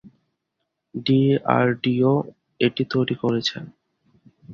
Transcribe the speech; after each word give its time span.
DRDO 1.05 2.11
এটি 2.61 2.83
তৈরি 2.93 3.15
করেছে। 3.21 3.55